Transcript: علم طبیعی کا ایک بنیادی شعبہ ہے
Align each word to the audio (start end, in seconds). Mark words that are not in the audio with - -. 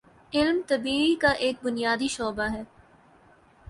علم 0.33 0.61
طبیعی 0.67 1.15
کا 1.15 1.31
ایک 1.39 1.63
بنیادی 1.63 2.07
شعبہ 2.07 2.51
ہے 2.53 2.63